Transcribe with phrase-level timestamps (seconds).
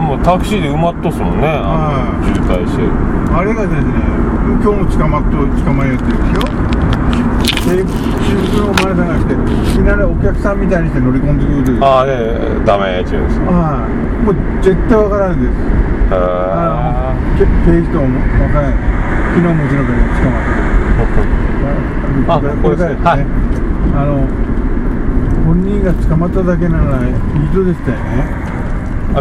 [0.00, 2.82] もうタクシーで埋まっとすもんね、はい、渋滞して。
[3.34, 3.92] あれがですね
[4.64, 6.58] 今日も捕まっと捕まえようって言うでしょ
[7.68, 9.36] での前じゃなくてい
[9.76, 13.14] きなりお客さんみたいにして乗り込んでくるあねダメうんです
[13.44, 13.92] はい。
[14.24, 14.34] もう
[14.64, 15.52] 絶対わからんです。
[15.52, 18.74] へえ警視庁もわからん
[19.36, 19.84] 昨日もち捕
[20.26, 20.40] ま
[22.26, 23.20] っあこれですね、はい、
[23.94, 24.26] あの
[25.44, 27.14] 本人が捕まっただけならいい
[27.52, 28.57] 人でしたよね。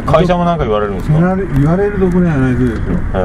[0.05, 1.13] 会社も何か言われるんですか？
[1.17, 2.77] 言われ言われるところはないですよ。
[2.77, 2.81] へ
[3.15, 3.17] え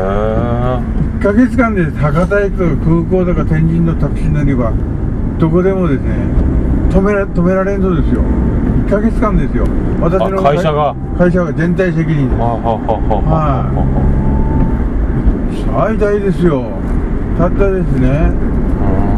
[1.19, 4.73] 1か月間で博多駅と空港とか天神のタクシー乗り場
[5.39, 6.15] どこでもですね
[6.91, 8.23] 止めら止められんのですよ。
[8.23, 9.67] 1か月間ですよ。
[10.01, 10.95] 私の会社が？
[11.19, 12.37] 会社が全体責任で。
[12.37, 12.83] すはあ、はあ
[13.23, 13.71] は
[15.83, 16.65] あ、最大ですよ。
[17.39, 18.31] たったですね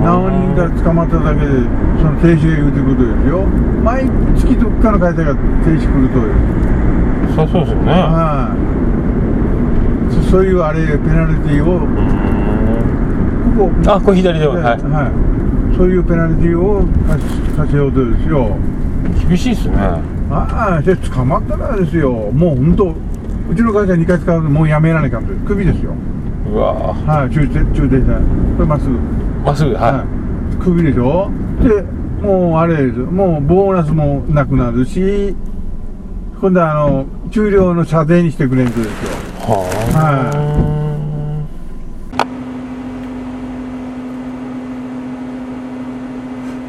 [0.05, 1.47] 何人か捕まっただけで
[1.99, 3.43] その停止が言うということですよ。
[3.83, 4.07] 毎
[4.39, 5.41] 月どっかの会社が停
[5.75, 6.21] 止来ると
[7.55, 8.51] そうですよね、は
[10.11, 11.79] い、そういうあれペナルティーを
[13.55, 16.83] ここあこれ左では、い、はい、そういうペナルティーを
[17.57, 18.57] させようとですよ
[19.29, 19.77] 厳しいっすね。
[20.31, 22.11] ああじゃ捕まったらですよ。
[22.33, 22.95] もう本当
[23.51, 25.93] うちの会社2回使うともうやめられないかんとクビですよ。
[26.51, 28.19] うわはい、中停中車。
[28.57, 28.99] これまっすぐ。
[29.45, 30.05] まっすぐはい、は
[30.55, 31.31] い、クビでしょ。
[31.63, 31.83] で
[32.27, 35.37] もうあれですもうボーナスもなくなるし
[36.41, 38.93] 今度あの、うん給料の射程にしてくれんとですよ。
[39.41, 40.35] はあ。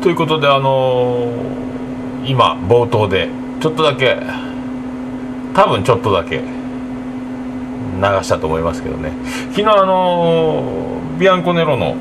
[0.02, 3.30] ということであのー、今冒頭で
[3.61, 4.17] ちょっとだけ
[5.53, 6.43] 多分ちょっとだけ流
[8.23, 9.11] したと思いますけどね
[9.52, 11.95] 昨日あのー、ビアンコネロの、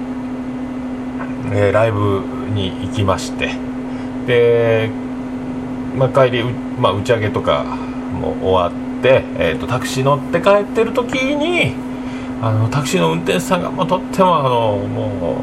[1.53, 2.23] えー、ライブ
[2.55, 3.51] に行きまして
[4.27, 4.89] で、
[5.97, 7.84] まあ、帰りまあ、打ち上げとか
[8.15, 11.75] もう終わって、えーと、タクシー乗って帰ってる時に
[12.41, 15.37] あのタクシーの運転手さんがもうとってもあのも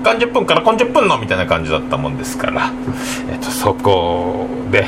[0.00, 2.70] う何十分から今十分のみたいな感じだったもんですから、
[3.28, 4.86] えーと、とそこで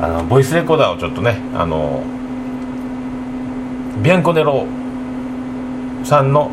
[0.00, 2.02] あのボイスレコーダーをちょっとねあの
[4.02, 4.66] ビアンコネロ
[6.04, 6.50] さんの、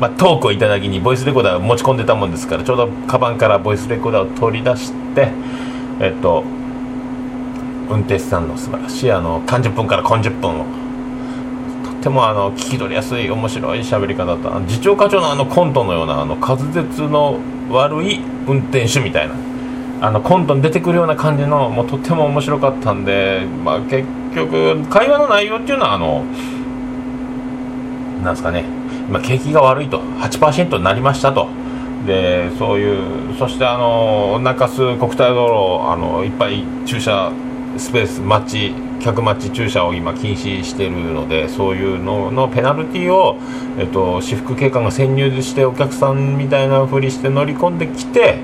[0.00, 5.28] まあ、トークをいただきにボイスレコーダーを持ち込んでたもんですからちょうどカバンからボイスレコーダーを取り出して
[6.00, 6.44] えっと
[7.90, 10.64] 運転手さんの素晴らしいあの30分から40分を。
[11.84, 14.60] とてもあの聞き取りやすい面白い喋り方だった。
[14.68, 17.38] 次長課長のあのコントのようなあの滑舌の
[17.70, 19.34] 悪い運転手みたいな。
[20.00, 26.24] あのコントに出てくるような感じのもうとても面白かったんで、まあ、結局会話の内容っていうのはあの
[28.22, 28.64] なんですかね。
[29.08, 30.00] 今景気が悪いと。
[30.20, 31.48] 8%になりましたと。
[32.06, 37.32] でそういうそしてあの中洲国体道路あのいっぱい駐車
[37.76, 43.36] スペース待ち客待ち駐車を今禁止しているのでそういうののペナルティーを、
[43.78, 48.38] えっと、私服警官が潜入してお客さんみたいなふりして乗り込んできて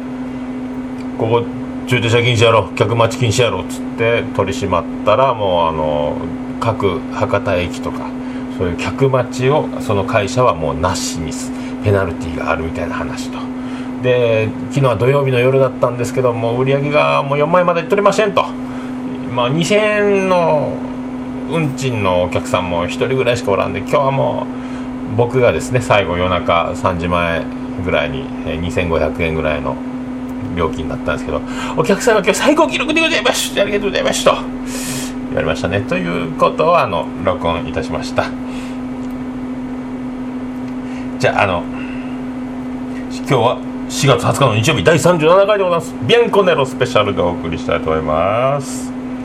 [1.18, 1.44] ここ
[1.86, 6.16] 駐車禁止やろ客待ち禁止やろっつって取り締まったらもうあの
[6.60, 8.10] 各博多駅とか
[8.56, 11.50] そういう客待ちをその会社はもうなしにす
[11.82, 13.38] ペナルティーがあるみたいな話と。
[14.02, 18.44] で昨日は土曜日の夜だったんですけども売り上げがもう4枚までいっとりませんと。
[19.34, 20.72] まあ、2000円の
[21.50, 24.46] 運賃のお客さんも1人ぐらいしかおらんで今日はも
[25.12, 27.44] う僕がですね最後夜中3時前
[27.84, 29.74] ぐらいに、え2500円ぐらいの
[30.56, 31.42] 料金だったんですけど
[31.76, 33.60] お客さんが今日最高記録でございます。
[33.60, 34.32] ありがとうございますと
[35.26, 35.80] 言われましたね。
[35.80, 38.30] ということをあの録音いたしました。
[41.18, 41.64] じゃああの
[43.10, 43.58] 今日は
[43.88, 45.94] 4月20日の日曜日第37回でございます。
[46.06, 48.93] ビアンコネロスペシャルでお送りしたいと思います。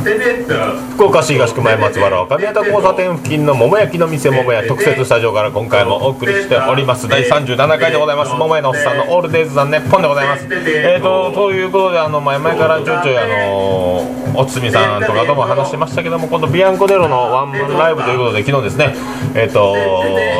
[0.00, 7.06] 福岡市東区前松原若宮田交差点付近の桃焼きの店桃屋特設スタジオから今回もお送りしております。
[7.06, 8.32] 第37回でございます。
[8.34, 10.46] 桃屋のおっさんのオールデイズザネッポンでございます。
[10.50, 18.94] えーとということであの前々からちょいちょいあのおつみさんとかとも話してましたけども今度ビアンコデロのワンマンライブということで昨日ですね
[19.34, 19.74] えっ、と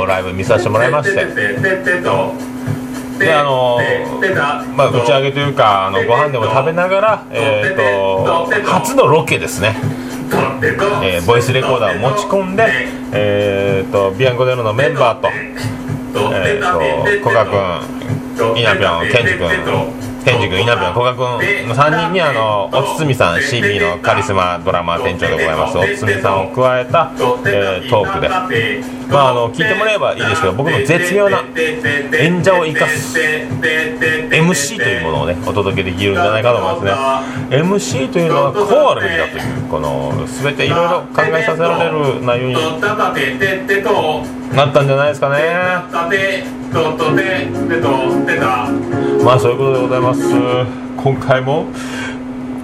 [0.06, 1.26] ライブ見させてもらいまして
[3.20, 3.78] であの
[4.74, 9.76] まあ打ち上げというかあのご飯でも食べながらえっ、と初のロケですね
[11.02, 12.66] えーボイスレコーダーを持ち込んで、
[13.12, 15.28] えー、とビアンコデロのメンバーと,、
[16.32, 19.48] えー、と古賀君稲ぴょんケンジ君
[20.24, 31.42] ケンジ君稲部君古賀君の3人にあのおつつみさん CB のカリスマドラマ店長でございますおつつみさんを加えた、えートークでまああの聞いてもらえばいいですけど僕の絶妙な
[32.18, 37.56] 演者を生かす MC というものをねお届けできるんじゃないかと思いますね。
[37.58, 42.54] MC というのはこうあるべきだというこの全ていろいろ考えさせられる内容に
[44.54, 45.36] なったんじゃないですかね。
[49.24, 50.20] まあそういうことでございます。
[51.02, 51.66] 今回も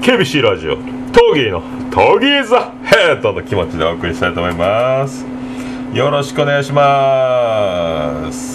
[0.02, 5.35] KBC ラジオトーギーのトーギーザヘッドの気持ちでお送りしたいと思います
[5.92, 8.54] よろしくお願いします。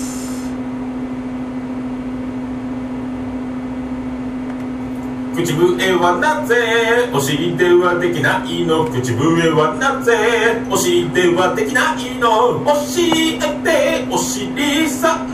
[5.33, 12.63] 口笛はなぜお尻ではできないの口笛はなぜお尻ではできないの？
[12.65, 12.73] 教
[13.15, 15.27] えてお尻さん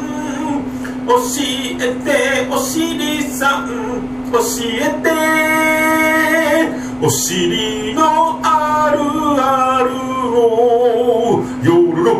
[1.08, 2.48] 教えて。
[2.50, 3.68] お尻さん。
[4.32, 5.10] 教えて
[7.02, 9.00] お尻のある
[9.42, 9.97] ある。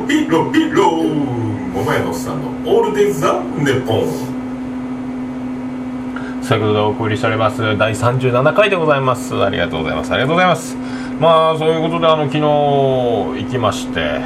[0.08, 4.38] ヨロロピロピロ桃屋のおっさんのオールデイ・ザ・ネポン。
[6.42, 9.36] そういうことでお送りしております第37回でございます。
[9.44, 10.14] ありがとうございます。
[10.14, 10.78] ありがとうございます。
[11.20, 14.22] まあそういうことであの昨日行きまして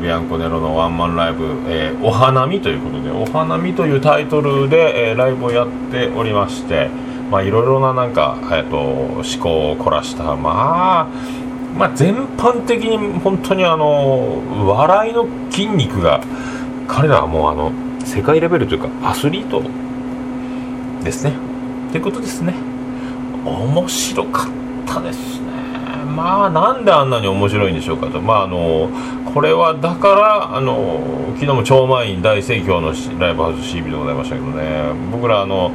[0.00, 6.88] ビアンコネロのワンマンライブ、えーお花見ということでお花見というタイトルで、えーライブをやっておりまして
[7.30, 11.45] まあいろいろななんか、えー、と思考を凝らしたまあ
[11.76, 16.20] まあ全般的に本当にあの笑いの筋肉が
[16.88, 17.72] 彼らはもうあの
[18.04, 19.62] 世界レベルというかアスリート
[21.04, 21.32] ですね。
[21.90, 22.54] ってことですね。
[23.44, 24.50] 面白かっ
[24.86, 25.46] たですね。
[26.16, 28.20] まあなんであんなに面白いんでしょうかと。
[28.20, 28.88] まああの
[29.34, 31.00] これはだからあの
[31.34, 34.92] 昨日も超満員大盛況のライブハウス CB でございましたけどね。
[35.12, 35.70] 僕らあの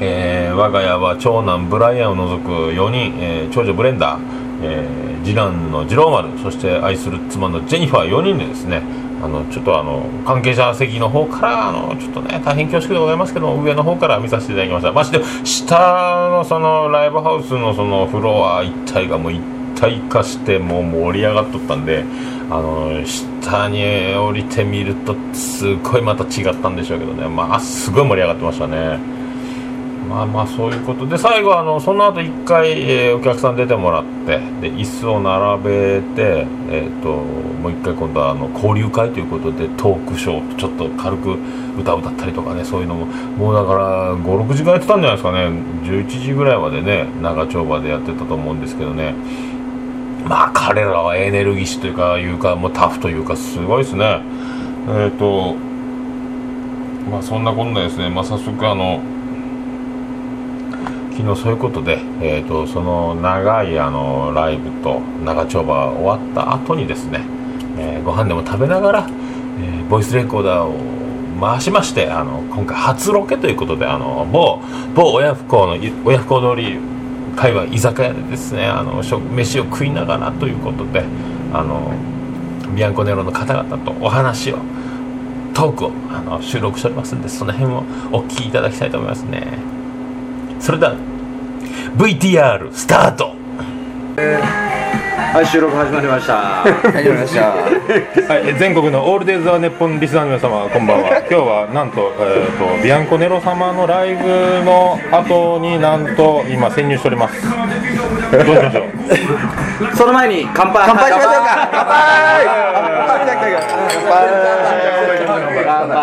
[0.00, 4.20] えー我が家は長男ブライアンを除く4人、えー長女ブレンダー、
[4.62, 8.82] えー次男の次郎丸そして愛する妻のジェニファー4人でですね
[9.22, 14.92] あのちょっとあの関係者席の方からあのちょっとね大変恐縮でございますけど上の方から見させていただきました。
[14.92, 19.42] まして下のそのライブハウスのそのフロア一体がもう一
[19.78, 22.04] 体化してもう盛り上がっとったんで
[22.50, 23.84] あの下に
[24.16, 27.28] 降りてみるとすっごいまた違ったんでしょうけどね。
[27.28, 29.19] まあすごい盛り上がってましたね。
[30.10, 31.06] まあまあそういうこと。
[31.06, 37.08] で最後あのその後一回、えーお客さん出てもらってで椅子を並べて、えー、と
[37.62, 41.36] もう一回今度はあの交流会ということでトークショーちょっと軽く
[41.78, 45.38] 歌を歌ったりとかねそういうのももうだから56時間やってたんじゃないですかね。
[45.84, 49.14] 11時ぐらいまでね長丁場でやってたと思うんですけどね。
[50.26, 54.20] まあ彼らはエネルギッシュというかいうかもうタフというかすごいですね。
[54.88, 55.54] えっ、と
[57.10, 59.00] まあそんなこんなですねまあ早速あの
[61.20, 67.20] 昨日そういうことで、えー、とその長いあのライブと長丁場が終わった後にですね、
[67.78, 70.74] えーご飯でも食べながら、えーボイスレコーダーを
[71.40, 74.60] 回しましてあの今回初ロケということであの某
[74.94, 75.72] 某親不孝の
[76.04, 76.78] 親不孝通り
[77.36, 81.04] 会話居酒屋でですねあの食飯を食いながらということで
[81.52, 81.92] あの
[82.74, 84.58] ビアンコネロの方々とお話を
[85.54, 87.78] トークをあの収録しておりますんでその辺を
[88.12, 89.58] お聞きいただきたいと思いますね。
[90.60, 91.09] それでは
[91.96, 93.34] VTR スタート
[95.32, 96.62] はい、収録始まりました。
[96.62, 97.52] 始まりました。
[98.34, 109.94] はい、全国のオールデイズ・ザ・ネッポンリスナーの皆様こんばんは 今日はなんと,、えー、とビアンコネロ様のライブの後になんと今潜入しておりますどうしましょう？
[109.96, 110.82] その前に乾杯。
[110.86, 111.68] 乾杯しましょうか。
[111.72, 111.96] 乾杯。
[115.64, 115.96] 乾杯。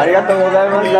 [0.00, 0.94] ありがとうございました。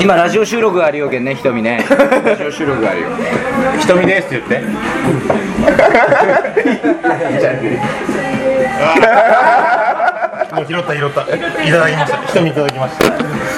[0.00, 1.84] 今ラジオ収録があるよけんね、ひとみね。
[2.24, 3.08] ラジオ収録があるよ。
[3.80, 4.60] 瞳 ですって言って
[10.54, 13.04] もう拾った拾ったいただきました瞳いただきました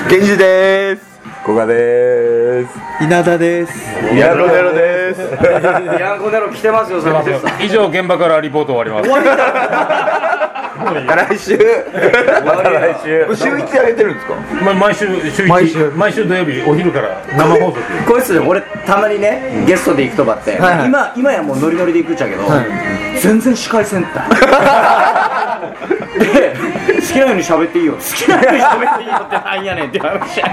[0.08, 1.12] 源氏です。
[1.44, 2.68] 古賀です。
[3.00, 3.72] 稲田です。
[4.14, 5.20] ヤロネロです。
[5.40, 7.14] ビアンコネロ来てますよ、それ。
[7.60, 9.22] 以上現場からリポート終わります
[10.84, 11.58] 来週。
[12.44, 13.26] また来週。
[13.36, 14.34] 週一であげてるんですか？
[14.64, 15.48] ま毎週週一。
[15.48, 15.90] 毎週。
[15.96, 20.88] 毎週土曜日お昼から生放送でこいつ俺たまにねゲストで行くとばって、はいはい。
[20.88, 22.42] 今今やもうノリノリで行くっちゃけど、
[23.20, 24.22] 全然司会せんった
[26.18, 26.54] で
[26.96, 27.94] 好きなように喋っていいよ。
[27.94, 30.46] 好きなように喋っていいよってなんやねんって話や。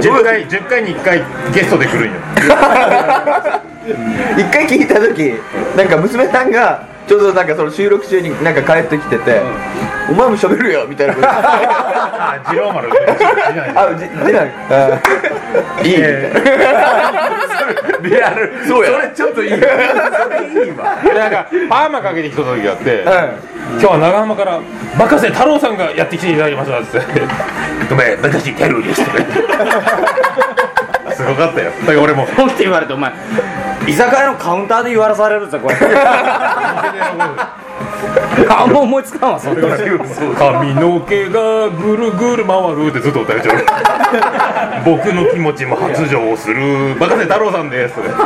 [0.00, 2.10] 10回10回に1回ゲストで来るんよ。
[4.36, 5.34] 一回聞いた時、
[5.76, 9.40] なんか娘さんがちょうどなんかその収録中になんか帰ってきてて、
[10.10, 11.26] お前も喋るよみたいなこと。
[11.28, 12.90] あ二郎丸。
[12.90, 12.92] あ
[13.94, 14.48] じ出ない
[15.82, 15.88] い。
[15.88, 16.04] いみたい
[16.74, 16.78] な
[18.02, 18.52] リアル。
[18.66, 18.90] そうや。
[18.90, 19.50] それちょっといい。
[19.50, 19.62] それ
[20.66, 20.84] いいわ。
[21.02, 23.10] なんかパーマかけてきた時があって、今
[23.80, 24.60] 日は長浜から
[24.98, 27.06] 「任せ太郎さんがやってきていただきました」っつって
[27.88, 29.02] 「ごめん私テルです」
[31.16, 31.70] すごかったよ。
[31.70, 33.12] だから俺もポンって言われてお前
[33.88, 35.76] 居酒屋のカウンターで言わされるぜこれ。
[38.50, 39.76] あんま思いつかんわそんな
[40.38, 46.94] 髪の毛がぐるぐる回るってずっと歌えちゃう僕の気持ちも発情する。
[46.98, 47.96] バカせ太郎さんです。
[47.96, 48.16] どうもっ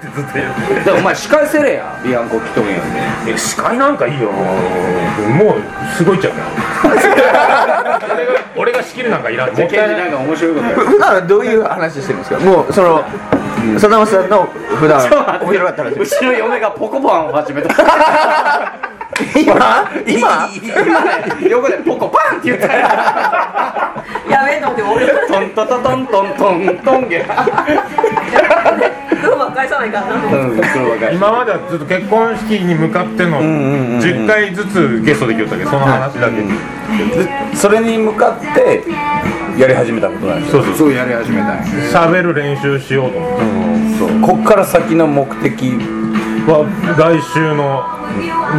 [0.00, 0.42] てずっと言
[0.80, 2.80] うでもお前司会せれやビアンコ来とんやん
[3.28, 4.32] え司会なんかいいよ。
[4.32, 5.62] もう
[5.96, 6.40] すごいっちゃうか
[7.32, 9.48] ら俺が俺が仕切るなんかいらん。
[9.48, 12.40] もったいないか面白いことや普段はどういう話してるんですか？
[12.40, 13.04] もうその
[13.78, 15.00] さだまさんの普段
[15.40, 17.68] 面白かったらうちの嫁がポコパンを始めた
[19.34, 19.88] 今？
[20.06, 20.48] 今？
[20.54, 21.04] 今？
[21.04, 22.72] ね横でポコパンって言ったよ
[24.28, 27.34] やめんのって俺トントトトントントントンゲさ
[29.78, 31.32] ないからな今？
[31.32, 36.36] まではずっと結婚式に向かっての10回ずつゲストできよったけどその話だけ、
[37.54, 38.84] それに向かって
[39.58, 40.92] やり始めたことなんですよそうそうそう。
[40.92, 43.18] やり始めたんや喋る練習しようと。
[43.18, 44.08] 思ってそう。
[44.20, 45.78] こっから先の目的
[46.46, 46.66] は？
[46.98, 47.82] 来週の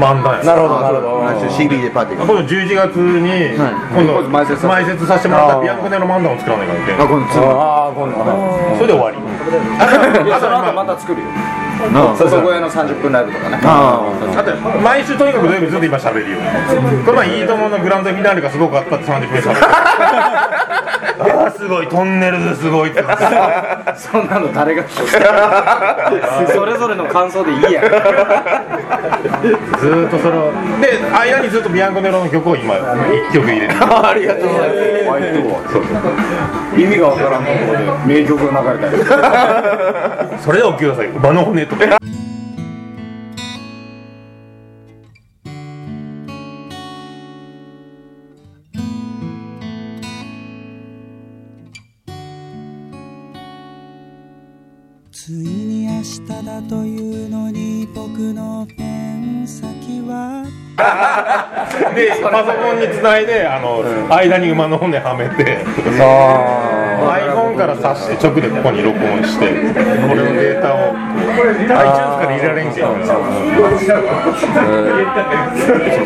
[0.01, 0.44] 漫談や。
[0.44, 1.50] なるほどなるほど。
[1.51, 2.25] CD でパーティー。
[2.25, 5.62] 今度11月に今度埋設させてもらった。
[5.62, 6.98] ビアンコネの漫談を作らないからいけん。
[6.98, 8.15] 今度次ああ今度。
[8.75, 9.18] それで終わり。
[10.25, 11.27] いやその後また作るよ
[12.17, 13.60] そこへの30分ライブとかね。
[13.63, 14.01] あ。
[14.36, 16.39] だって毎週とにかく土曜日ずっと今喋るよ。
[17.05, 19.62] この前いいとものグランドフィナーレがすごかったって30分喋る
[21.36, 21.88] ああすごい。
[21.88, 23.03] トンネルズすごいって
[23.95, 25.10] そんなの誰が聞く
[26.53, 27.84] それぞれの感想でいいやん。
[27.84, 30.51] ずーっとそれを。
[30.81, 33.74] で間にずっとビアンコネロの曲を今1曲入れて。
[33.74, 34.75] るありがとうございま
[36.75, 36.81] す。
[36.81, 37.45] 意味がわからん。
[37.45, 40.39] ところで名曲が流れたり。
[40.39, 41.07] それでお聞きください。
[41.07, 41.79] 馬の骨とつ
[58.65, 60.45] のペン先は。
[61.95, 65.60] で パソコンにつないであの、間に馬の骨はめて
[67.55, 69.55] ンから挿して直でここに録音してこ
[70.13, 72.85] れのデータを iTunes から入れられんけん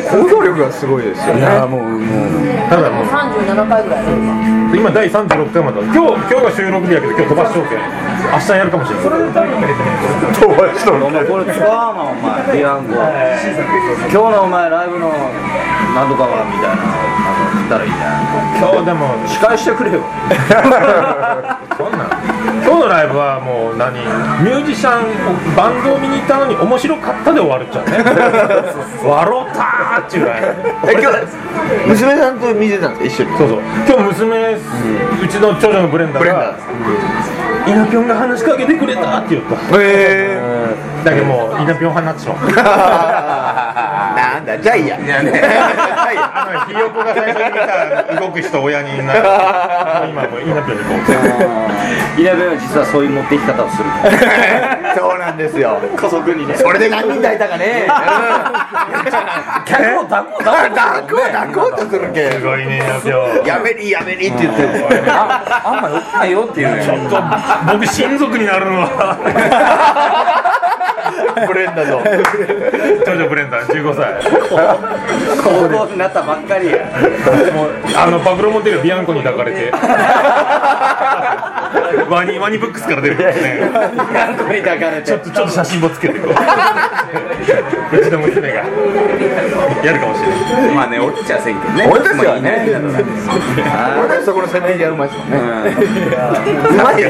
[0.09, 2.01] 行動力がすごいですよねいやもうもう
[2.69, 13.01] ただもう37回ぐらいやるか今第36回まで今日今日が収録日やけど今日飛ばしとけ明日やるかもしれない飛ばしとるお前これ使わんわお前ビアンコ今
[14.09, 17.28] 日のお前ライブのなんとかはみたいな
[17.69, 18.25] ったらいいじゃん
[18.57, 20.01] 今日でも司会してくれよ。
[21.77, 22.09] そんなん
[22.65, 23.93] 今日のライブはもう何？
[24.43, 25.05] ミュージシャン
[25.55, 27.97] バンドを見に行ったのに面白かったで終わるっちゃうね。
[29.05, 30.47] 笑ったーっちゅうライブ。
[30.91, 31.17] え今日
[31.87, 33.23] 娘さんと見てたんですか？
[33.23, 33.37] 一緒に。
[33.37, 33.59] そうそう。
[33.87, 34.53] 今日娘、
[35.23, 36.53] うちの長女のブレンダーが
[37.67, 39.55] 「稲ぴょんが話しかけてくれた」って言った。
[39.77, 40.39] へ
[41.05, 42.37] だけどもう稲ぴょん派になってしまう
[44.39, 44.97] なんだジャイア。
[44.97, 45.41] ンいやね。
[45.43, 49.19] あ のひよこが最初に見た動く人親になる。
[50.09, 50.95] 今もう稲ぴょんにこ
[52.17, 52.21] う。
[52.21, 53.89] イナベは実はそういう持っていき方をする
[54.97, 55.77] そうなんですよ。
[55.95, 56.55] 家族にね。
[56.55, 57.87] それで何人抱いたかね。
[59.65, 62.81] 客を抱こう抱こう抱こう抱こうとするけすごいね
[63.45, 64.69] やめりやめりって言ってる。
[65.07, 66.75] ああんまよくないよっていう。
[66.75, 67.21] ねちょっと
[67.73, 69.17] 僕親族になるのは
[71.47, 72.01] ブレンダーの。
[73.05, 74.13] 長女ブレンダー15歳。
[75.43, 76.77] 高校になったばっかりや。
[77.53, 79.71] もうあのパブロモテルビアンコに抱かれて。
[82.09, 83.15] ワニワニブックスから出る。
[83.17, 83.69] からね
[84.11, 85.07] ビアンコに抱かれて。
[85.07, 87.97] ちょっとちょっと写真もつけてこう。
[87.97, 88.55] うちの娘が。
[89.83, 90.75] やるかもしれない。
[90.75, 91.87] まあね俺たちはせんけどね。
[91.91, 92.67] 俺たちはね。
[93.65, 95.29] まあ俺たちそこのせめぎ合うまいですもん。
[95.31, 95.37] ね
[96.69, 97.09] うまいよ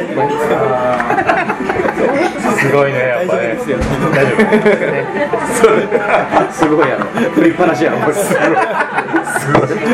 [2.58, 3.58] すごいねやっぱね。
[4.14, 4.32] 大丈
[6.48, 7.06] 夫すごいやろ。
[7.32, 8.00] 振りっぱなしやろ。
[8.00, 8.16] これ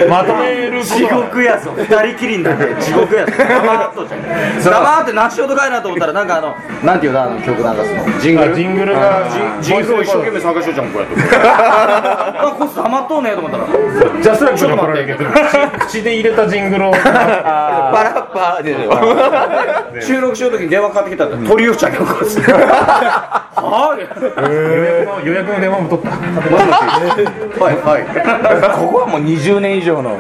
[0.07, 5.71] まとめる地獄やぞ二人きりになって地獄やぞ黙っと黙って何しようとかい。
[5.71, 7.09] なと思ったらなんかあのなんてい。
[7.09, 9.29] うのあの曲なんかそのジングルジングルが
[9.62, 12.69] ジングルを一生懸命探しようじゃんこうやってあこい。
[12.69, 13.65] つ黙っとうねと思ったら
[14.21, 15.29] ジャスラックに怒られるけど
[15.79, 18.63] 口口で入れたジングルをパラッパー
[19.93, 28.03] で収録しようときに電話かかってきたら鳥をちゃんこいつは予約の予約の電話も取ったはいはい
[28.79, 30.17] ここはもう20年以上の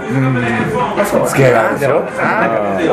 [1.27, 2.03] 付き合いがあるんですよ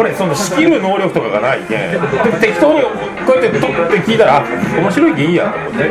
[0.00, 2.00] 俺その仕切る能力とかがないけん
[2.40, 2.82] 適当に
[3.26, 4.44] こうやって取って聞いたらあ
[4.80, 5.84] 面白いけんいいやと思って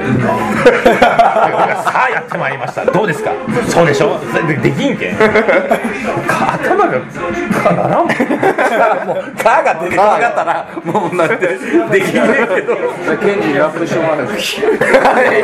[1.84, 3.32] さあやってまいりましたどうですか
[3.70, 8.08] そうでしょでできんけん頭がかならんもん
[9.08, 12.76] もう「か」が出てこなかったらもうなんてできないけど
[13.18, 14.26] ケンジにラップしてもらう。
[14.26, 14.30] い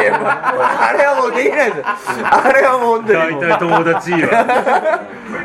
[0.05, 0.15] や
[0.89, 1.83] あれはもうできないです。
[2.23, 3.41] あれはもう本当にもう。
[3.41, 4.17] 大体友達よ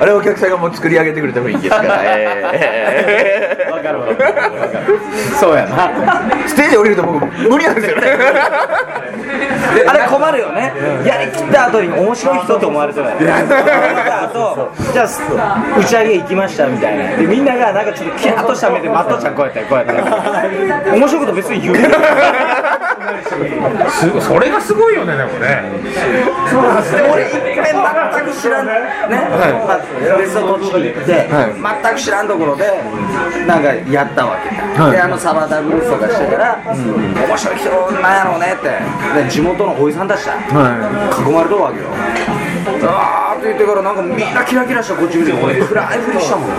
[0.00, 2.00] あれはお客さんがもう作り上げてくれてもいいんですから。
[2.04, 3.70] ええ。
[3.70, 4.99] わかるわかる
[5.38, 5.90] そうやな。
[6.46, 8.02] ステージ降りると僕無理なんですよね。
[9.87, 10.72] あれ困るよね、
[11.04, 15.08] やりきった後に面白い人って思われてない終わった後じゃあ
[15.78, 17.16] 打ち上げ行きましたみたいな。
[17.16, 19.87] でみんながなんかちょっとキラッとした目でマットちゃんこうやってこうやっ
[20.84, 21.76] て面白いこと別に言う
[23.93, 25.62] すごいそれがすごいよねでもね。
[27.12, 28.73] 俺一遍全く知らんね、
[29.67, 29.81] まあ、
[30.19, 32.83] 別の土地に行って、全く知らんところで
[33.47, 34.50] なんかやったわけ、
[34.91, 38.73] であのサバダブルスとかしてたら、面白い人なんやろうねって。
[39.25, 40.41] で地元のおじさんたちだ、囲
[41.33, 41.87] まれとるわけよ
[42.85, 46.50] あーって言ってからなんかみんなキラキラしたこっち見て俺暗いふりしたもん。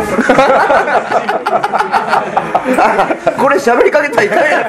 [3.37, 4.63] これ喋りかけたらいかんや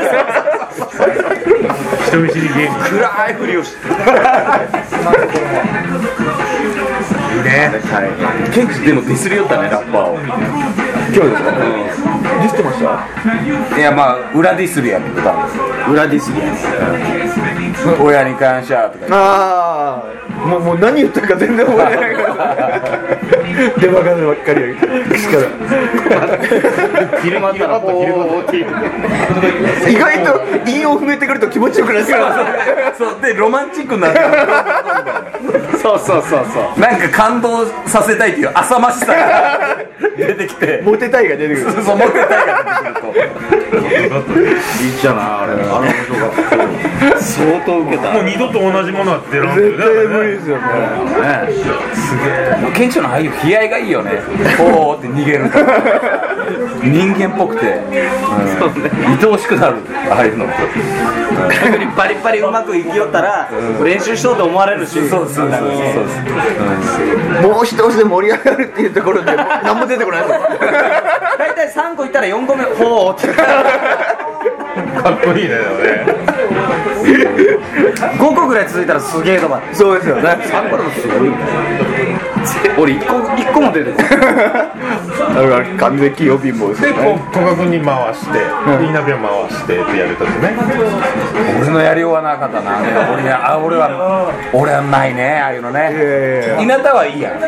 [2.06, 3.90] 人見知り芸 人暗いふりをしてい
[7.40, 7.70] いね
[8.52, 10.18] ケンジでもディスりよったねラッパーを
[11.14, 11.50] 今日ですか？
[11.52, 13.78] ディスってました？
[13.78, 16.46] いやまあ裏ディスりやけど多分裏ディスリや
[18.00, 23.18] 親に感謝とかああもうもう何言ったか全然覚えてないから
[23.80, 24.68] 出ばかばっかりや
[27.22, 27.50] 昼間
[29.88, 32.46] 意外と韻を踏めてくると気持ちよくないですか
[32.96, 34.14] そうでロマンチックになる
[35.84, 36.80] そうそうそうそう。
[36.80, 39.76] なんか感動させたいっていう浅ましさが
[40.16, 40.80] 出てきて。
[40.82, 41.72] モテたいが出てくる。
[41.84, 44.40] そうモテたいが出てくると。
[44.82, 45.52] いいじゃなあれ。
[45.52, 48.12] あれ面白かった相当受けた。
[48.12, 50.62] もう二度と同じものは出らん絶対無理ですよね。
[51.92, 52.72] すげえ。
[52.74, 54.12] ケンチョのああいう悲哀がいいよね。
[54.56, 55.58] こうって逃げると
[56.82, 57.92] 人間っぽくて、うん、
[59.18, 59.76] 愛おしくなる。
[60.10, 60.46] ああいうの。
[60.46, 63.48] 逆にバリバリうまくいきよったら、
[63.82, 65.08] 練習しようと思われるし。
[65.08, 65.64] そうそうそうそう
[67.42, 70.32] もう一押しで盛り上がるっていうところで何も出てこないです。
[70.32, 70.40] よ
[71.38, 73.28] 大体3個いったら4個目ほうって
[75.02, 76.06] かっこいいねでもね。
[78.18, 80.22] 5個ぐらい続いたらすげえとばってそうですよね。
[80.22, 81.30] 3個でもすごい
[82.78, 84.16] 俺1個一個も出てこないだ
[85.48, 88.38] から完全器用貧乏ですでよねこう古賀君に回して
[88.84, 90.30] いい鍋を回してってやるとね。
[91.60, 92.78] 俺のやりようはなかったな。
[93.12, 96.56] 俺にあ俺は俺はないねああいうのね。
[96.60, 97.40] 稲田はいいやん。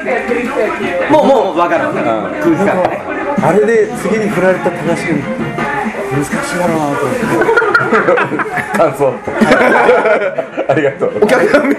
[1.12, 1.88] もうもう分かる。
[1.88, 5.45] 分かる、空気感あれで次に振られた正しく
[6.12, 7.22] 難しいだろうなと思って。
[8.78, 9.12] 感想。
[10.68, 11.18] ありがとう。
[11.22, 11.76] お客さんね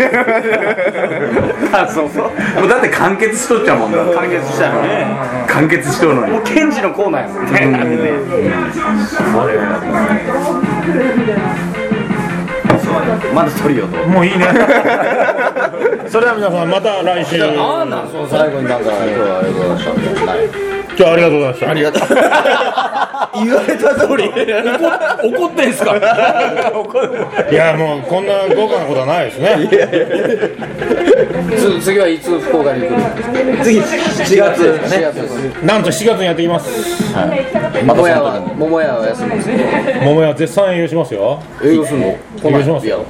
[1.73, 5.05] あそうそうもうだって完結しとっちゃうもんだ完結したのね。
[5.47, 6.31] 完結しとるのに。
[6.33, 7.45] もうケンジのコーナーやもん。
[7.45, 9.67] ね、あれね
[13.33, 14.45] まだ取りようともういいね
[16.09, 16.69] それでは皆さん。
[16.69, 17.89] また来週あん。
[17.89, 18.09] なん。
[18.09, 18.83] その最後になん。
[18.83, 19.91] か今日はありがとうございました
[20.87, 24.29] 今日はありがとうございましたありがとう言われた通り。
[25.35, 25.95] 怒ってんすか？
[27.51, 29.57] いやもうこんな豪華なことはないですね。
[31.57, 32.95] つ次はいつ福岡に来る
[33.63, 33.83] 次7
[34.37, 34.63] 月。
[34.63, 37.13] ですね4月ですなんと7月にやってきます。
[37.85, 40.01] 桃屋は桃屋は休みですね。
[40.03, 41.39] 桃屋絶賛営業しますよ。
[41.63, 42.07] 営業すんの？
[42.07, 42.17] 営
[42.51, 43.05] 業しますよ。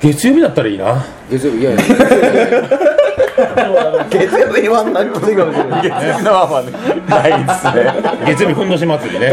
[0.00, 1.04] 月曜日だったらいいな。
[1.30, 1.80] 月曜日いやいや
[4.10, 6.62] 月曜日には何もないかもしれない月曜日のは
[7.08, 7.78] ないですね
[8.26, 9.32] 月曜日ふんどし祭りね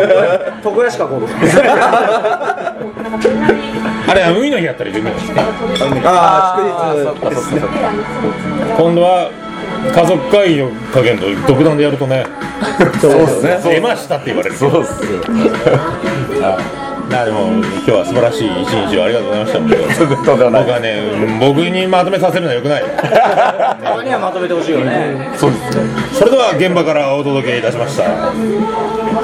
[0.64, 1.28] 床屋しか来る
[4.06, 5.32] あれ海の日やったらいい海の日
[6.06, 7.62] ああ祝日ですね。
[8.78, 9.32] 今度は
[9.96, 12.26] 家族会議をかけんと独断でやるとね。
[13.02, 13.60] そうですね。
[13.76, 14.56] 出ましたって言われる。
[14.56, 15.02] そうっす
[17.14, 19.60] なでも今日は素晴らしい一日をありがとうございました。
[19.60, 22.84] 僕はね僕にまとめさせるのはよくない。
[22.84, 25.30] たまにはまとめてほしいよね。
[25.38, 25.58] そうで
[26.10, 28.34] すそれでは現場からお届けいたしました。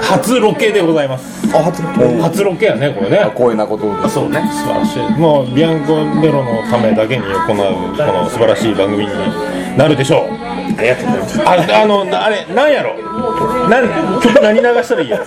[0.05, 1.49] 初ロケでございます。
[1.51, 3.25] あ初初ロケやねこれね。
[3.33, 4.13] 光栄なことです。
[4.13, 4.37] そうね。
[4.53, 5.01] 素晴らしい。
[5.17, 9.13] もうビアンコネロのためだけに行うこの素晴らしい番組に
[9.77, 12.95] なるでしょうありがとうございますああのなあれなんやろ？
[13.69, 15.19] なん曲何流したらいいや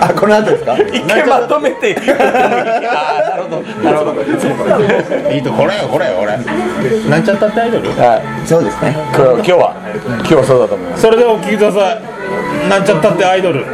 [0.00, 0.76] あこの後ですか？
[0.78, 1.96] 一回まとめて。
[1.98, 5.30] あなるほどなるほど。
[5.30, 6.38] いいとこれよこれよこれ。
[7.10, 7.88] なんちゃったってアイドル？
[7.90, 8.96] はいそうですね。
[9.14, 9.74] 今日今日は
[10.18, 11.02] 今日はそうだと思います。
[11.02, 12.68] それではお聴きください。
[12.68, 13.64] なんちゃったってアイドル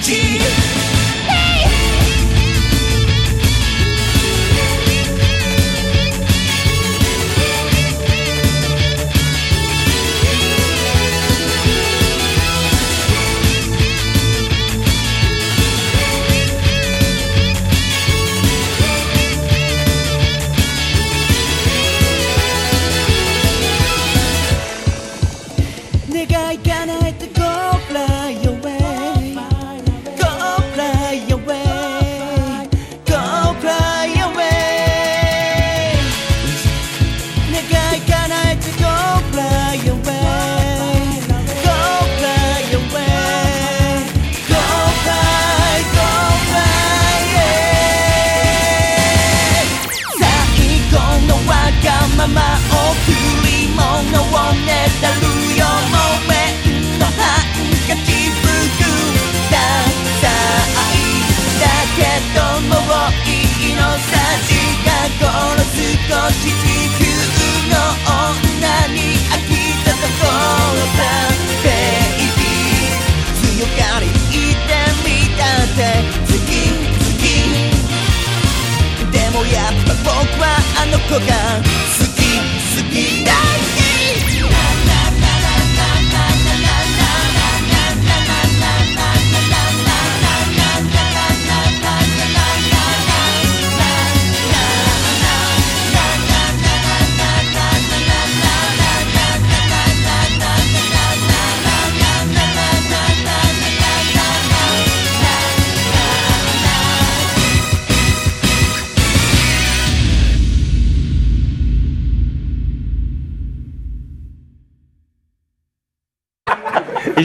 [0.00, 0.77] ち
[66.28, 67.08] 地球
[67.70, 69.50] の女に飽き
[69.84, 71.00] たところさ
[71.64, 71.66] ベ
[72.18, 73.00] イビー
[73.56, 74.70] 強がり言って
[75.04, 75.78] みたって
[76.26, 76.50] 好き
[76.92, 77.24] 好き
[79.10, 80.44] でもやっぱ僕は
[80.76, 81.32] あの子が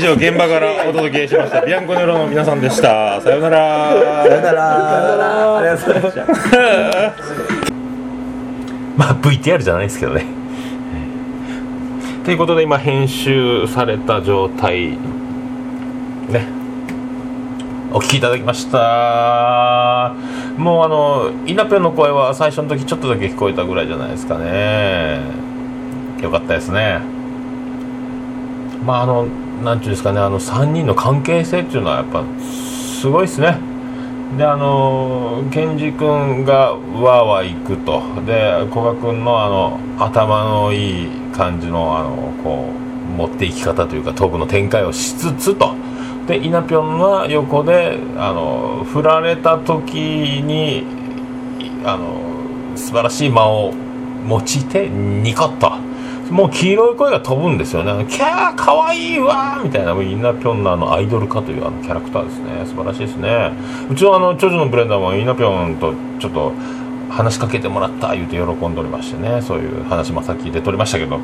[0.03, 3.21] 上現場からお届けしましたビアンコネロの皆さんでした。
[3.21, 3.89] さようなら。
[3.93, 5.57] さようなら。
[5.57, 6.53] ありがとうございました
[8.97, 10.25] まあ VTR じゃないですけどね。
[12.25, 14.91] ということで今編集された状態。
[14.91, 16.47] ね。
[17.93, 20.13] お聞きいただきました。
[20.57, 25.21] もうあのイナペの声は最初の時ちょっとだけ聞こえたぐらいじゃないですかね。
[26.21, 26.99] よかったですね。
[28.85, 29.27] まああの
[29.63, 33.57] なんていうんですかねあの3人の関係性っていうのはやっぱすごいですね。
[34.37, 38.01] であのケンジ君がわーわー行くと。
[38.25, 45.73] で古賀君のあの頭のいい感じのあのこう持っていき方というかトークの展開をしつつと。
[46.27, 49.93] で稲ぴょんは横であの振られた時
[50.41, 50.85] に
[51.85, 52.21] あの
[52.75, 53.73] 素晴らしい間を
[54.27, 55.92] 用いてニコッと。
[56.33, 58.05] もう黄色い声が飛ぶんですよね。
[58.09, 59.93] キャーかわいいわみたいな。
[59.93, 62.65] インナピョンのあのアイドル化というあのキャラクターですね。
[62.65, 63.51] 素晴らしいですね。
[63.89, 66.51] うちのあの長女のブレンダーもインナピョンとちょっと
[67.09, 69.41] 話しかけてもらった言うて喜んでおりましてね。
[69.41, 71.19] そういう話もさっき出ておりましたけど。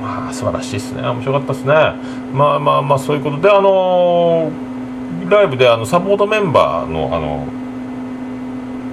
[0.00, 1.02] まあ素晴らしいですね。
[1.02, 1.74] 面白かったですね。
[2.34, 4.72] まあまあまあそういうことであのー
[5.28, 7.46] ライブであのサポートメンバーのあの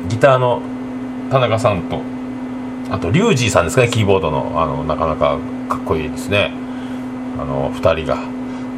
[0.08, 0.62] ギターの
[1.32, 2.02] 田中さんと
[2.90, 4.52] あとリュウジーさんですかねキーボードの。
[4.56, 6.52] あのなかなかかっこいいですね。
[7.40, 8.20] あの2人が。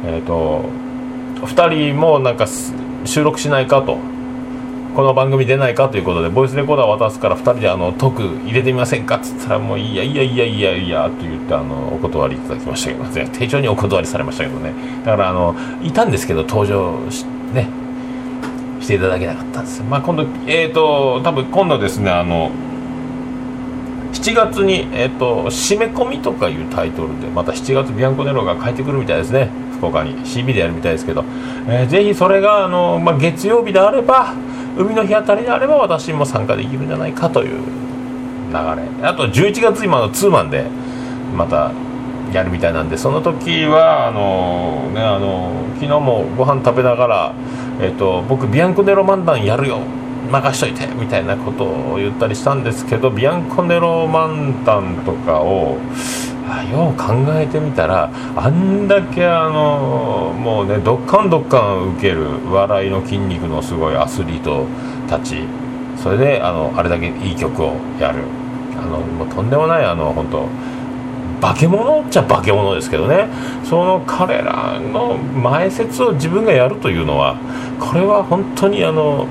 [0.04, 0.64] えっ、と
[1.42, 2.46] 2人もなんか
[3.04, 3.98] 収録しないかと。
[4.94, 9.16] この番組出ないかということでボイスレコーダー渡すから2人であのトーク入れてみませんか？
[9.16, 13.30] っつったらもういやいやいやいやいやと言ってあのお断りいただきましたけどね。
[13.32, 14.74] 丁重にお断りされましたけどね。
[15.02, 17.68] だからあのいたんですけど登場しね
[18.82, 22.50] していただけなかったんですまあ今度えっ、と多分今度ですねあの
[24.12, 29.48] 7月に、えーと「締め込み」とかいうタイトルでまた7月ビアンコネロが帰ってくるみたいですね。
[29.78, 30.14] 福岡に。
[30.24, 31.24] CB でやるみたいですけど、
[31.66, 34.34] えーぜひそれがあの、まあ、月曜日であれば
[34.76, 39.06] 海の日あたりであれば私も参加できるんじゃないかという流れ。
[39.06, 40.64] あと11月今のツーマンで
[41.36, 41.72] また
[42.32, 47.34] やるみたいなんでその時はあの、ね、あの昨日もご飯食べながら、
[47.80, 49.80] えー、と僕ビアンコネロ漫談やるよ。
[50.32, 55.78] 任しといてみたいなことを言ったりしたんですけどビアンコネロ漫談とかを
[56.70, 64.66] よう考えてみたらあんだけあのもうねどっかんどっかん受ける笑いの筋肉のすごいアスリート
[65.08, 65.44] たち
[65.96, 68.24] それであのあれだけいい曲をやる。
[68.74, 70.48] あのもうとんでもないあの本当
[71.40, 73.28] 化け物っちゃ化け物ですけどね。
[73.64, 77.36] その彼らの前説を自分がやるというのは
[77.78, 79.26] これは本当にあの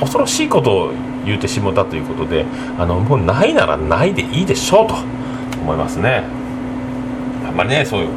[0.00, 0.92] 恐ろしいことを
[1.24, 2.44] 言うてしもたということで
[2.78, 4.94] あのもうないならないでいいでしょうと
[5.60, 6.24] 思いますね。
[7.46, 8.08] あんまりねそういう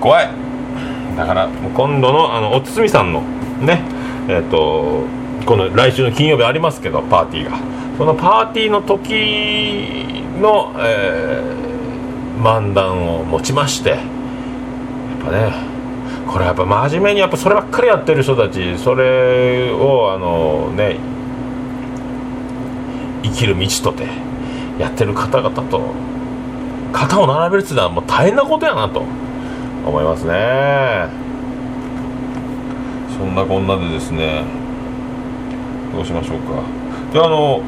[0.00, 0.28] 怖い。
[1.16, 3.22] だから今度のあのおつみさんの
[3.60, 3.82] ね
[4.28, 5.04] えっ、と
[5.46, 7.58] この来週の金曜日ありますけどパーティーが。
[7.96, 9.12] そのパーティーの時
[10.40, 11.64] の、えー
[12.44, 13.98] 漫談を持ちましてやっ
[15.24, 15.73] ぱね
[16.26, 20.98] これやっぱ真面目にやっぱそればっかりやってる人たちそれをあのね
[23.22, 24.06] 生きる道とて
[24.78, 25.92] やってる方々と
[26.92, 29.00] 肩を並べるっていうのはもう大変なことやなと
[29.86, 31.08] 思いますね。
[33.18, 34.44] そんなこんなでですね
[35.92, 36.62] どうしましょうか。
[37.12, 37.62] であの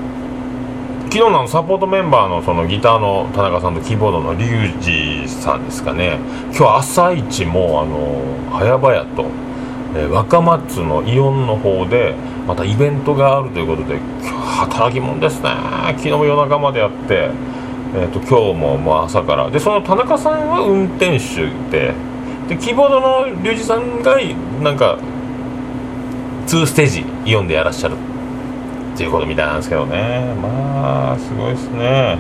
[1.07, 6.19] 昨日のサポートメンバーのそのギターの田中さんとキーボードのリュウジさんですかね。
[6.55, 9.23] 今日朝一もあの早々と、
[9.95, 12.15] えー若松のイオンの方で
[12.47, 13.99] またイベントがあるということで
[14.59, 15.51] 働き者ですね。
[15.97, 17.31] 昨日も夜中までやって、
[17.95, 19.49] えー、と今日ももう朝から。
[19.49, 21.95] でその田中さんは運転手で
[22.49, 24.19] でキーボードのリュウジさんが
[24.63, 24.99] なんか
[26.49, 27.97] 2ステージイオンでやらっしゃる。
[28.97, 30.35] っていうことみたいなんですけどね。
[30.41, 32.17] まあすごいですね。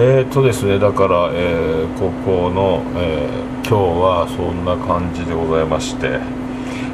[0.00, 6.18] えー、とですねだから、えーここの、えー今日はそんな感じでございまして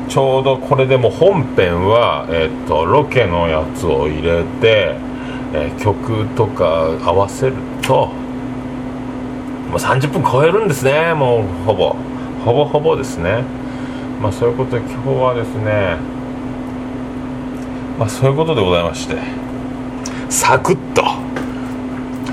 [0.08, 4.96] ちょうどこれでも本編は、えー、とロケのやつを入れて、
[5.54, 8.08] えー曲とか合わせると
[9.70, 11.14] もう30分超えるんですね。
[11.14, 11.96] もうほぼ。
[12.44, 13.42] ほぼほぼですね。
[14.20, 15.96] まあそういうことで今日はですね
[17.98, 19.16] まあそういうことでございまして。
[20.28, 21.02] サクッと。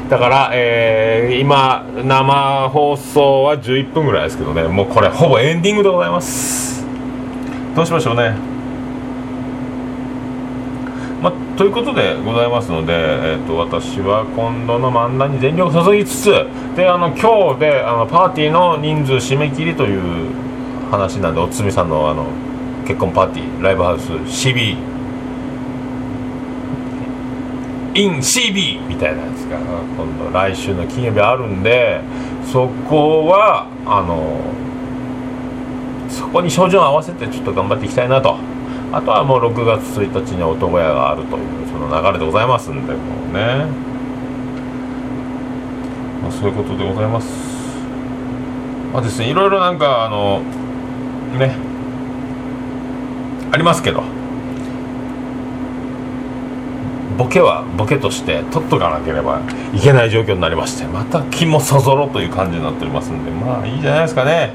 [0.09, 4.63] だから、えー今生放送は11分ぐらいですけどね。
[4.63, 6.85] もうこれほぼエンディングでございます。
[7.75, 8.53] どうしましょうね。
[11.23, 16.25] まあ、ということでございますので、えー、と私は今度の漫談に全力を注ぎつつ
[16.75, 20.01] であの今日であのパーティーの人数締め切りという
[20.91, 22.27] 話なんでおつみさんのあの
[22.85, 24.75] 結婚パーティーライブハウス CB
[27.95, 32.01] in CB みたいなやつが今度来週の金曜日あるんで
[32.51, 34.39] そこはあの
[36.09, 38.37] そこに照準を合わせてちょっと頑張っていきたいなと。
[38.93, 43.65] あとはもう6月1日に男屋があるというその流れでございますんでもうね、
[46.21, 47.27] まあ、そういうことでございます。
[48.93, 50.41] まあですねいろいろなんかあの
[51.39, 51.55] ね。
[53.51, 54.03] ありますけど。
[57.17, 59.41] ボケはボケとして取っとかなければ
[59.73, 64.53] いけない状況になりましてまた気もそぞろという感じになっておりますんでまあいいじゃないですかね。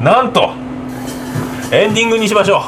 [0.00, 0.50] なんと
[1.72, 2.64] エンディングにしましょ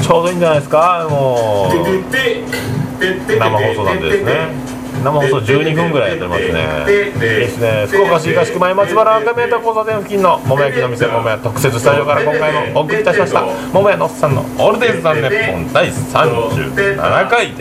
[0.00, 0.02] う。
[0.02, 1.76] ちょうどいいんじゃないですかもう
[3.38, 4.48] 生放送なんでですね
[5.04, 6.86] 生放送12分ぐらいやってますね。
[6.88, 7.86] いいですね。
[7.88, 17.52] 福岡市東区前松原赤宮田交差点付近の桃焼きの店桃屋特設スタジオから今回もお送りいたしました桃屋のおっさんのオールデイズ・ザ・ネッポン第37回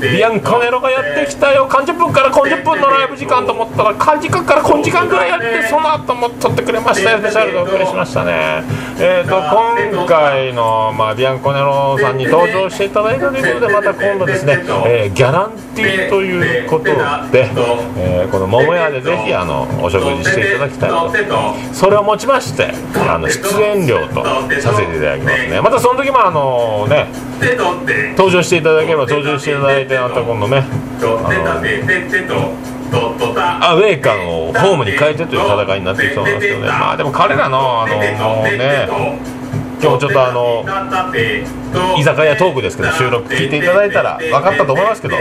[0.00, 8.62] ビアンコネロがやってきたよ30分から50分のライブ時間と思ったら3時間から今時間ぐらいやってその後も撮ってくれましたよスペシャルでお送りしましたね
[8.98, 15.65] えーと今回の、まあ、ビアンコネロさんに登場していただいたということでまた今度ですね、えーギャランテ
[16.08, 16.92] ということで、
[17.98, 21.10] えーこの桃屋でぜひあのお食事していただきたいと。
[21.72, 22.72] それをもちまして
[23.08, 24.24] あの出演料と
[24.60, 25.60] させていただきますね。
[25.60, 27.06] またその時もあのね
[28.16, 30.64] 登場していただければ登場していただいてまた今度ね
[33.62, 38.02] アウェー感をホームに変えてという戦いになってきそうなんですけどねまあでも彼らのあのもう
[38.56, 38.88] ね
[39.82, 40.64] 今日ちょっとあの
[41.98, 45.16] 居酒屋トークですけど収録聞いていただいたら分かったと思いますけど。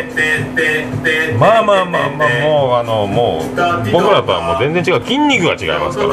[1.40, 3.50] まあまあまあまあもうあのもう
[3.92, 5.04] 僕らとはもう全然違う。
[5.04, 6.10] 筋肉が違いますから。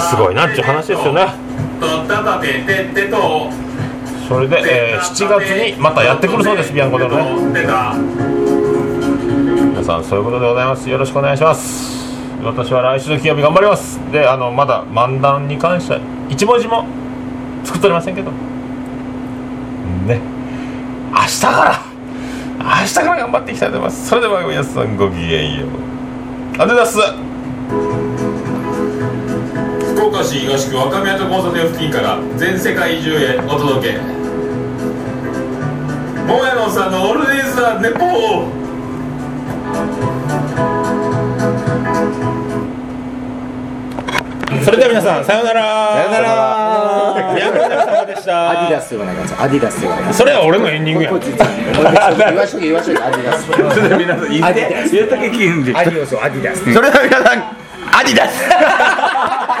[0.00, 1.26] すごいなっていう話ですよね。
[4.28, 7.24] それで、えー7月にまたやってくるそうですビアンコでのね。
[9.72, 10.88] 皆さんそういうことでございます。
[10.88, 12.00] よろしくお願いします。
[12.42, 13.98] 私は来週の金曜日頑張ります。
[14.10, 16.86] であのまだ漫談に関しては一文字も
[17.64, 18.30] 作っておりませんけど。
[20.06, 20.20] ね。
[21.12, 21.82] 明日から
[22.58, 24.08] 明日から頑張っていきたいと思います。
[24.08, 25.68] それでは皆さんごきげんよう。
[26.60, 26.98] ありがとうございます。
[29.94, 33.98] 福岡市東区若宮と交差点付近から全世界中へお届け。
[36.26, 38.60] 桃屋のさんのオールデイズ・ザ・ネポー
[44.64, 45.94] それでは皆さんさようなら。
[45.94, 47.34] さよなら。
[47.34, 48.50] ビアンコネロ様でした。
[48.50, 54.90] アディダスではないかアディダスではないそれは俺のエンディングや言わしとけ言わしとけアディダスそれでは皆さん言って。
[54.92, 55.76] 言ったけ聞いんで。
[55.76, 56.72] アディオスアディダス。
[56.72, 57.42] それでは皆さん
[57.92, 58.44] アディダス